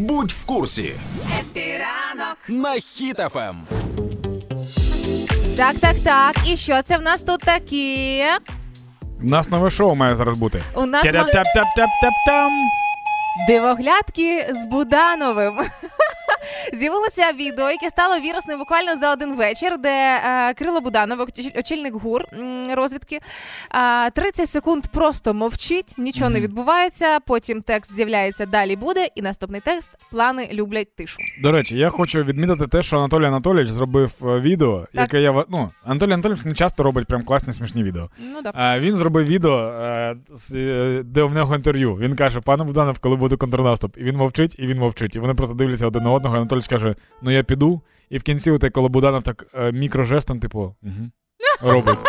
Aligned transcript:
Будь 0.00 0.30
в 0.32 0.44
курсі 0.46 0.94
Happy 1.40 1.88
ранок 1.88 2.36
на 2.48 2.70
Хіт-ФМ. 2.70 3.54
Так, 5.56 5.76
так, 5.80 5.96
так. 6.04 6.36
І 6.46 6.56
що 6.56 6.82
це 6.82 6.98
в 6.98 7.02
нас 7.02 7.20
тут 7.20 7.40
таке? 7.40 8.38
У 9.22 9.26
нас 9.26 9.50
нове 9.50 9.70
шоу 9.70 9.94
має 9.94 10.16
зараз 10.16 10.38
бути. 10.38 10.62
У 10.74 10.86
нас 10.86 11.02
Тя-тя-тя-тя-тя-там. 11.02 12.52
Дивоглядки 13.48 14.46
з 14.50 14.64
Будановим. 14.64 15.54
З'явилося 16.72 17.32
відео, 17.32 17.70
яке 17.70 17.88
стало 17.88 18.20
вірусним 18.20 18.58
буквально 18.58 18.96
за 18.96 19.12
один 19.12 19.36
вечір, 19.36 19.78
де 19.78 20.20
е, 20.24 20.54
Кирило 20.54 20.80
Буданов, 20.80 21.28
очільник 21.58 21.94
ГУР 21.94 22.24
розвідки, 22.74 23.18
е, 23.74 24.10
30 24.10 24.50
секунд 24.50 24.86
просто 24.86 25.34
мовчить, 25.34 25.94
нічого 25.98 26.30
не 26.30 26.40
відбувається. 26.40 27.20
Потім 27.26 27.62
текст 27.62 27.94
з'являється 27.94 28.46
далі 28.46 28.76
буде, 28.76 29.08
і 29.14 29.22
наступний 29.22 29.60
текст 29.60 29.90
плани 30.10 30.48
люблять 30.52 30.96
тишу. 30.96 31.18
До 31.42 31.52
речі, 31.52 31.76
я 31.76 31.88
хочу 31.88 32.22
відмітити 32.22 32.66
те, 32.66 32.82
що 32.82 32.98
Анатолій 32.98 33.26
Анатолійович 33.26 33.68
зробив 33.68 34.12
е, 34.22 34.40
відео, 34.40 34.86
яке 34.92 35.20
я 35.22 35.44
ну, 35.48 35.70
Анатолій 35.84 36.12
Анатолійович 36.12 36.44
не 36.44 36.54
часто 36.54 36.82
робить 36.82 37.06
прям 37.06 37.22
класні 37.22 37.52
смішні 37.52 37.82
відео. 37.82 38.10
Ну 38.32 38.42
да. 38.42 38.74
Е, 38.76 38.80
він 38.80 38.94
зробив 38.94 39.26
відео, 39.26 39.58
е, 39.58 40.16
е, 40.54 41.02
де 41.04 41.22
в 41.22 41.34
нього 41.34 41.54
інтерв'ю. 41.54 41.94
Він 41.94 42.16
каже: 42.16 42.40
пане 42.40 42.64
Буданов, 42.64 42.98
коли 42.98 43.16
буде 43.16 43.36
контрнаступ, 43.36 43.98
і 43.98 44.04
він 44.04 44.16
мовчить, 44.16 44.56
і 44.58 44.66
він 44.66 44.78
мовчить. 44.78 45.16
І 45.16 45.18
вони 45.18 45.34
просто 45.34 45.54
дивляться 45.54 45.86
один 45.86 46.02
на 46.02 46.10
одного. 46.10 46.36
І 46.36 46.40
Анатолійович 46.58 46.68
каже: 46.68 46.94
Ну 47.22 47.30
я 47.30 47.42
піду. 47.42 47.80
І 48.10 48.18
в 48.18 48.22
кінці, 48.22 48.58
коли 48.72 48.88
Буданов 48.88 49.22
так 49.22 49.46
е, 49.54 49.72
мікрожестом, 49.72 50.40
типу, 50.40 50.60
угу, 50.82 51.10
робить. 51.72 52.04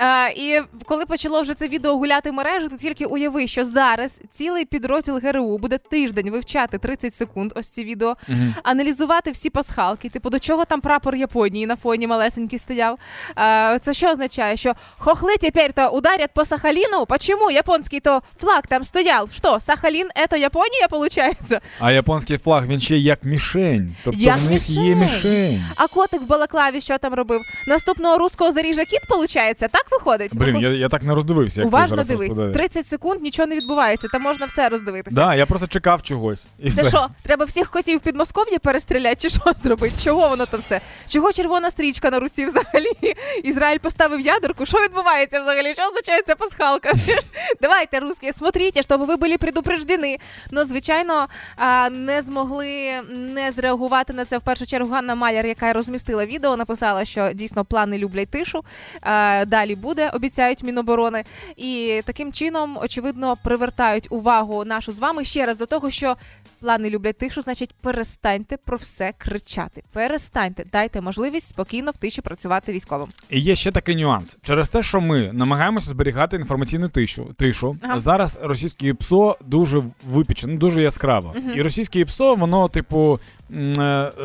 Е, 0.00 0.32
і 0.36 0.60
коли 0.84 1.06
почало 1.06 1.42
вже 1.42 1.54
це 1.54 1.68
відео 1.68 1.96
гуляти 1.96 2.32
мережі, 2.32 2.68
то 2.68 2.76
тільки 2.76 3.04
уяви, 3.04 3.46
що 3.46 3.64
зараз 3.64 4.20
цілий 4.30 4.64
підрозділ 4.64 5.18
ГРУ 5.18 5.58
буде 5.58 5.78
тиждень 5.78 6.30
вивчати 6.30 6.78
30 6.78 7.14
секунд. 7.14 7.52
Ось 7.56 7.68
ці 7.68 7.84
відео, 7.84 8.16
аналізувати 8.62 9.30
всі 9.30 9.50
пасхалки. 9.50 10.08
Типу, 10.08 10.30
до 10.30 10.38
чого 10.38 10.64
там 10.64 10.80
прапор 10.80 11.14
Японії 11.14 11.66
на 11.66 11.76
фоні 11.76 12.06
малесенький 12.06 12.58
стояв. 12.58 12.98
Е, 13.38 13.78
це 13.78 13.94
що 13.94 14.08
означає? 14.10 14.56
Що 14.56 14.72
хохли 14.98 15.36
тепер 15.36 15.72
то 15.72 15.88
ударять 15.88 16.30
по 16.34 16.44
Сахаліну? 16.44 17.06
Почему 17.06 17.50
японський 17.50 18.00
то 18.00 18.20
флаг 18.40 18.62
там 18.68 18.84
стояв? 18.84 19.30
Що, 19.32 19.60
Сахалін 19.60 20.08
це 20.30 20.38
Японія, 20.38 20.86
виходить? 20.90 21.62
А 21.80 21.92
японський 21.92 22.38
флаг 22.38 22.66
він 22.66 22.80
ще 22.80 22.98
як 22.98 23.24
мішень. 23.24 23.96
Тобто 24.04 24.20
Як 24.20 24.38
в 24.38 24.50
них 24.50 24.70
є 24.70 24.94
мішень. 24.94 24.98
мішень. 24.98 25.64
А 25.76 25.86
котик 25.86 26.22
в 26.22 26.26
балаклаві 26.26 26.80
що 26.80 26.98
там 26.98 27.14
робив? 27.14 27.40
Наступного 27.66 28.18
руського 28.18 28.52
заріжа 28.52 28.84
кіт, 28.84 29.00
виходить? 29.10 29.58
Так 29.58 29.89
виходить? 29.90 30.36
Блін, 30.36 30.56
я, 30.56 30.68
я 30.70 30.88
так 30.88 31.02
не 31.02 31.14
роздивився, 31.14 31.60
як 31.60 31.64
ти 31.64 31.68
Уважно 31.68 31.88
зараз 31.88 32.06
дивись, 32.08 32.28
розповідаєш. 32.28 32.56
30 32.56 32.86
секунд 32.86 33.22
нічого 33.22 33.46
не 33.46 33.56
відбувається, 33.56 34.08
там 34.12 34.22
можна 34.22 34.46
все 34.46 34.68
роздивитися. 34.68 35.16
Да, 35.16 35.34
я 35.34 35.46
просто 35.46 35.66
чекав 35.66 36.02
чогось. 36.02 36.46
І 36.58 36.70
Це 36.70 36.82
все. 36.82 36.90
що, 36.90 37.06
треба 37.22 37.44
всіх 37.44 37.70
котів 37.70 37.98
в 37.98 38.00
Підмосков'я 38.00 38.58
перестріляти, 38.58 39.16
чи 39.16 39.28
що 39.28 39.52
зробити? 39.56 39.94
Чого 40.04 40.28
воно 40.28 40.46
там 40.46 40.60
все? 40.60 40.80
Чого 41.06 41.32
червона 41.32 41.70
стрічка 41.70 42.10
на 42.10 42.20
руці 42.20 42.46
взагалі? 42.46 42.90
Ізраїль 43.44 43.78
поставив 43.78 44.20
ядерку. 44.20 44.66
Що 44.66 44.78
відбувається 44.78 45.40
взагалі? 45.40 45.74
Що 45.74 45.82
означає 45.82 46.22
ця 46.26 46.34
пасхалка? 46.36 46.92
Давайте, 47.60 48.00
русські, 48.00 48.32
смотрите, 48.32 48.82
щоб 48.82 49.06
ви 49.06 49.16
були 49.16 49.38
предупреждені. 49.38 50.18
Ну, 50.50 50.64
звичайно, 50.64 51.26
а, 51.56 51.90
не 51.90 52.22
змогли 52.22 52.90
не 53.10 53.50
зреагувати 53.50 54.12
на 54.12 54.24
це 54.24 54.38
в 54.38 54.42
першу 54.42 54.66
чергу 54.66 54.90
Ганна 54.90 55.14
Маляр, 55.14 55.46
яка 55.46 55.72
розмістила 55.72 56.26
відео, 56.26 56.56
написала, 56.56 57.04
що 57.04 57.30
дійсно 57.34 57.64
плани 57.64 57.98
люблять 57.98 58.28
тишу. 58.28 58.64
А, 59.00 59.44
Далі 59.46 59.76
буде, 59.80 60.10
обіцяють 60.10 60.62
Міноборони. 60.62 61.24
І 61.56 62.02
таким 62.04 62.32
чином, 62.32 62.78
очевидно, 62.82 63.36
привертають 63.44 64.06
увагу 64.10 64.64
нашу 64.64 64.92
з 64.92 64.98
вами 64.98 65.24
ще 65.24 65.46
раз 65.46 65.56
до 65.56 65.66
того, 65.66 65.90
що 65.90 66.16
плани 66.60 66.90
люблять 66.90 67.18
тишу, 67.18 67.40
значить, 67.42 67.74
перестаньте 67.80 68.56
про 68.56 68.76
все 68.76 69.12
кричати. 69.18 69.82
Перестаньте, 69.92 70.64
дайте 70.72 71.00
можливість 71.00 71.48
спокійно 71.48 71.90
в 71.90 71.96
тиші 71.96 72.20
працювати 72.22 72.72
військовим. 72.72 73.08
І 73.30 73.40
є 73.40 73.56
ще 73.56 73.72
такий 73.72 73.96
нюанс. 73.96 74.36
Через 74.42 74.68
те, 74.68 74.82
що 74.82 75.00
ми 75.00 75.30
намагаємося 75.32 75.90
зберігати 75.90 76.36
інформаційну 76.36 76.88
тишу, 76.88 77.34
тишу 77.38 77.76
Ага. 77.82 78.00
зараз 78.00 78.38
російське 78.42 78.94
ПСО 78.94 79.36
дуже 79.46 79.82
випічено, 80.06 80.56
дуже 80.58 80.82
яскраво. 80.82 81.34
І 81.54 81.62
російське 81.62 82.04
ПСО, 82.04 82.34
воно, 82.34 82.68
типу, 82.68 83.20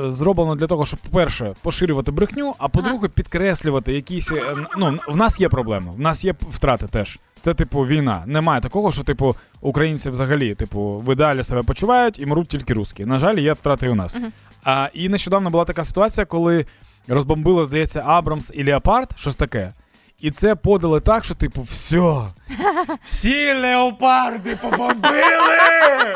зроблено 0.07 0.55
для 0.55 0.67
того, 0.67 0.85
щоб, 0.85 0.99
по-перше, 0.99 1.55
поширювати 1.61 2.11
брехню, 2.11 2.55
а 2.57 2.67
по-друге, 2.67 3.07
підкреслювати 3.07 3.93
якісь. 3.93 4.31
е, 4.31 4.55
Ну, 4.77 4.99
в 5.07 5.17
нас 5.17 5.39
є 5.39 5.49
проблеми, 5.49 5.91
в 5.95 5.99
нас 5.99 6.25
є 6.25 6.35
втрати 6.41 6.87
теж. 6.87 7.19
Це, 7.39 7.53
типу, 7.53 7.79
війна. 7.79 8.23
Немає 8.25 8.61
такого, 8.61 8.91
що, 8.91 9.03
типу, 9.03 9.35
українці 9.61 10.09
взагалі, 10.09 10.55
типу, 10.55 11.03
в 11.05 11.13
ідеалі 11.13 11.43
себе 11.43 11.63
почувають 11.63 12.19
і 12.19 12.25
мруть 12.25 12.47
тільки 12.47 12.73
русські. 12.73 13.05
На 13.05 13.17
жаль, 13.19 13.35
є 13.37 13.53
втрати 13.53 13.85
і 13.85 13.89
у 13.89 13.95
нас. 13.95 14.17
А, 14.63 14.89
і 14.93 15.09
нещодавно 15.09 15.49
була 15.49 15.65
така 15.65 15.83
ситуація, 15.83 16.25
коли 16.25 16.65
розбомбило, 17.07 17.65
здається, 17.65 18.03
Абрамс 18.05 18.51
і 18.53 18.65
Леопард, 18.65 19.09
щось 19.17 19.35
таке. 19.35 19.73
І 20.19 20.31
це 20.31 20.55
подали 20.55 20.99
так, 20.99 21.23
що, 21.23 21.33
типу, 21.35 21.61
все. 21.61 22.21
Всі 23.03 23.53
леопарди 23.53 24.55
побомбили. 24.61 25.57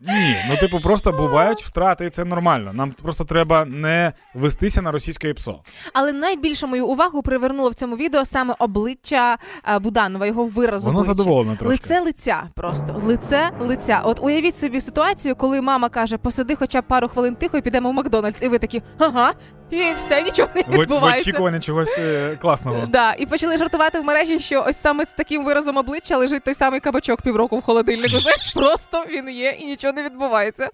Ні, 0.00 0.36
ну 0.50 0.56
типу, 0.56 0.80
просто 0.80 1.12
бувають 1.12 1.62
втрати, 1.62 2.06
і 2.06 2.10
це 2.10 2.24
нормально. 2.24 2.72
Нам 2.72 2.92
просто 3.02 3.24
треба 3.24 3.64
не 3.64 4.12
вестися 4.34 4.82
на 4.82 4.90
російське 4.92 5.34
ПСО. 5.34 5.60
Але 5.94 6.12
найбільше 6.12 6.66
мою 6.66 6.86
увагу 6.86 7.22
привернуло 7.22 7.70
в 7.70 7.74
цьому 7.74 7.96
відео 7.96 8.24
саме 8.24 8.54
обличчя 8.58 9.38
е, 9.74 9.78
Буданова, 9.78 10.26
його 10.26 10.44
вираз 10.46 10.84
Воно 10.84 10.98
обличчя. 10.98 11.14
задоволене 11.14 11.56
трошки. 11.56 11.72
Лице 11.72 12.00
лиця 12.00 12.42
просто 12.54 13.02
лице 13.06 13.50
лиця. 13.60 14.00
От 14.04 14.18
уявіть 14.22 14.56
собі 14.58 14.80
ситуацію, 14.80 15.36
коли 15.36 15.60
мама 15.62 15.88
каже: 15.88 16.18
посиди 16.18 16.54
хоча 16.56 16.80
б 16.80 16.84
пару 16.86 17.08
хвилин 17.08 17.36
тихо 17.36 17.58
і 17.58 17.60
підемо 17.62 17.90
в 17.90 17.94
Макдональдс, 17.94 18.42
і 18.42 18.48
ви 18.48 18.58
такі, 18.58 18.82
ага, 18.98 19.32
і 19.70 19.92
все 19.96 20.22
нічого 20.22 20.48
не 20.54 20.62
В, 20.62 20.64
в 20.76 20.80
відбувається. 20.80 21.30
очікуванні 21.30 21.60
чогось 21.60 21.98
е, 21.98 22.36
класного. 22.40 22.86
Да, 22.86 23.14
і 23.18 23.26
почали 23.26 23.58
жартувати 23.58 24.00
в 24.00 24.04
мережі, 24.04 24.40
що 24.40 24.64
ось 24.68 24.80
саме 24.80 25.06
з 25.06 25.12
таким 25.12 25.44
виразом 25.44 25.76
обличчя 25.76 26.16
лежить 26.16 26.44
той 26.44 26.54
самий 26.54 26.80
кабачок 26.80 27.22
півроку 27.22 27.58
в 27.58 27.62
холодильнику. 27.62 28.08
Знаєш, 28.18 28.52
просто 28.54 29.04
він 29.10 29.28
є 29.28 29.50
і 29.50 29.64
нічого 29.66 29.92
не 29.92 30.02
відбувається. 30.02 30.68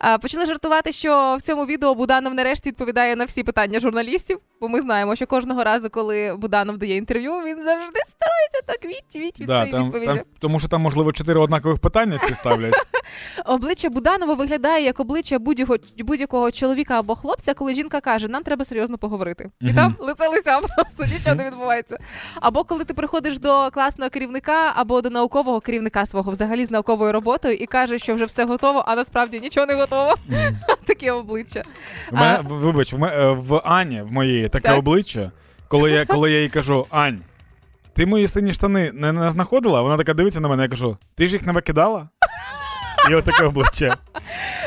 А, 0.00 0.18
почали 0.18 0.46
жартувати, 0.46 0.92
що 0.92 1.36
в 1.38 1.42
цьому 1.42 1.66
відео 1.66 1.94
Буданов 1.94 2.34
нарешті 2.34 2.68
відповідає 2.68 3.16
на 3.16 3.24
всі 3.24 3.42
питання 3.42 3.80
журналістів, 3.80 4.38
бо 4.60 4.68
ми 4.68 4.80
знаємо, 4.80 5.16
що 5.16 5.26
кожного 5.26 5.64
разу, 5.64 5.90
коли 5.90 6.34
Буданов 6.38 6.78
дає 6.78 6.96
інтерв'ю, 6.96 7.32
він 7.32 7.56
завжди 7.64 8.00
старається 8.06 8.60
так 8.66 8.84
віть, 8.84 9.16
віть 9.16 9.40
від 9.40 9.46
Да, 9.46 9.64
цієї 9.64 9.84
відповіді. 9.84 10.06
там, 10.06 10.20
тому 10.38 10.60
що 10.60 10.68
там, 10.68 10.80
можливо, 10.80 11.12
чотири 11.12 11.40
однакових 11.40 11.78
питання 11.78 12.16
всі 12.16 12.34
ставлять. 12.34 12.74
Обличчя 13.44 13.88
Буданова 13.90 14.34
виглядає 14.34 14.84
як 14.84 15.00
обличчя 15.00 15.38
будь-якого, 15.38 15.78
будь-якого 15.98 16.50
чоловіка 16.50 16.98
або 16.98 17.14
хлопця, 17.14 17.54
коли 17.54 17.74
жінка 17.74 18.00
каже, 18.00 18.28
нам 18.28 18.42
треба 18.42 18.64
серйозно 18.64 18.98
поговорити. 18.98 19.50
І 19.60 19.72
там 19.74 19.96
лице 20.00 20.28
лиця 20.28 20.60
просто 20.76 21.04
нічого 21.18 21.36
не 21.36 21.44
відбувається. 21.44 21.98
Або 22.40 22.64
коли 22.64 22.84
ти 22.84 22.94
приходиш 22.94 23.38
до 23.38 23.70
класного 23.70 24.10
керівника 24.10 24.72
або 24.76 25.00
до 25.00 25.10
наукового 25.10 25.60
керівника 25.60 26.06
свого 26.06 26.30
взагалі 26.32 26.64
з 26.64 26.70
науковою 26.70 27.12
роботою 27.12 27.54
і 27.54 27.66
кажеш, 27.66 28.02
що 28.02 28.14
вже 28.14 28.24
все 28.24 28.44
готово, 28.44 28.84
а 28.86 28.94
насправді 28.96 29.40
нічого 29.40 29.66
не 29.66 29.74
готово. 29.74 30.14
Таке 30.86 31.12
обличчя. 31.12 31.62
В 32.10 32.14
мене, 32.14 32.40
в- 32.48 32.52
вибач, 32.52 32.92
в, 32.92 32.98
ме- 32.98 33.12
е, 33.16 33.30
в 33.32 33.62
Ані, 33.64 34.02
в 34.02 34.12
моєї, 34.12 34.48
таке 34.48 34.68
Так. 34.68 34.78
обличчя, 34.78 35.32
коли 35.68 35.90
я, 35.90 36.06
коли 36.06 36.30
я 36.32 36.40
їй 36.42 36.48
кажу, 36.48 36.86
Ань, 36.90 37.20
ти 37.94 38.06
мої 38.06 38.26
сині 38.26 38.52
штани 38.52 38.90
не, 38.94 39.12
не 39.12 39.30
знаходила? 39.30 39.82
Вона 39.82 39.96
така 39.96 40.14
дивиться 40.14 40.40
на 40.40 40.48
мене, 40.48 40.62
я 40.62 40.68
кажу, 40.68 40.96
ти 41.14 41.26
ж 41.28 41.32
їх 41.32 41.46
не 41.46 41.52
викидала? 41.52 42.08
І 43.10 43.14
отаке 43.14 43.44
обличчя. 43.44 43.96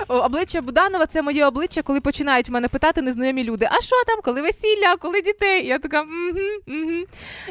Обличчя 0.08 0.62
Буданова 0.62 1.06
це 1.06 1.22
моє 1.22 1.46
обличчя, 1.46 1.82
коли 1.82 2.02
починають 2.02 2.50
мене 2.50 2.68
питати 2.68 3.02
незнайомі 3.02 3.44
люди: 3.44 3.68
а 3.72 3.82
що 3.82 3.96
там, 4.08 4.20
коли 4.24 4.42
весілля, 4.42 4.96
коли 5.00 5.22
дітей? 5.22 5.68
Я 5.68 5.80
така. 5.80 6.06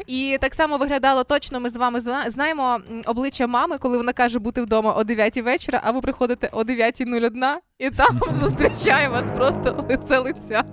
І 0.07 0.37
так 0.41 0.55
само 0.55 0.77
виглядало 0.77 1.23
точно. 1.23 1.59
Ми 1.59 1.69
з 1.69 1.75
вами 1.75 2.01
знаємо 2.27 2.79
обличчя 3.05 3.47
мами, 3.47 3.77
коли 3.77 3.97
вона 3.97 4.13
каже 4.13 4.39
бути 4.39 4.61
вдома 4.61 4.93
о 4.93 5.03
9 5.03 5.37
вечора, 5.37 5.81
а 5.83 5.91
ви 5.91 6.01
приходите 6.01 6.49
о 6.51 6.61
9.01, 6.61 7.55
і 7.81 7.89
там 7.89 8.19
зустрічає 8.39 9.09
вас 9.09 9.31
просто 9.35 9.85
лице 9.89 10.17
лиця. 10.17 10.63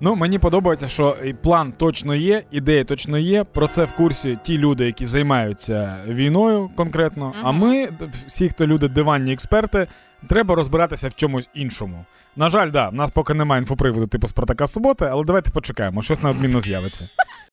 Ну, 0.00 0.14
мені 0.14 0.38
подобається, 0.38 0.88
що 0.88 1.16
і 1.24 1.32
план 1.32 1.72
точно 1.76 2.14
є, 2.14 2.44
ідея 2.50 2.84
точно 2.84 3.18
є. 3.18 3.44
Про 3.44 3.66
це 3.66 3.84
в 3.84 3.92
курсі 3.96 4.38
ті 4.42 4.58
люди, 4.58 4.86
які 4.86 5.06
займаються 5.06 5.96
війною 6.08 6.70
конкретно. 6.76 7.32
А 7.42 7.52
ми, 7.52 7.88
всі, 8.26 8.48
хто 8.48 8.66
люди, 8.66 8.88
диванні 8.88 9.32
експерти, 9.32 9.86
треба 10.28 10.54
розбиратися 10.54 11.08
в 11.08 11.14
чомусь 11.14 11.48
іншому. 11.54 12.04
На 12.36 12.48
жаль, 12.48 12.70
да, 12.70 12.88
в 12.88 12.94
нас 12.94 13.10
поки 13.10 13.34
немає 13.34 13.60
інфоприводу 13.60 14.06
типу 14.06 14.28
Спартака 14.28 14.66
Суботи, 14.66 15.08
але 15.10 15.24
давайте 15.24 15.50
почекаємо, 15.50 16.02
щось 16.02 16.22
неодмінно 16.22 16.60
з'явиться. 16.60 17.08